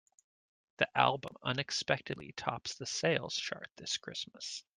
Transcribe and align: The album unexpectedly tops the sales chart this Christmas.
The 0.77 0.87
album 0.97 1.35
unexpectedly 1.43 2.31
tops 2.35 2.73
the 2.73 2.87
sales 2.87 3.35
chart 3.35 3.67
this 3.77 3.99
Christmas. 3.99 4.63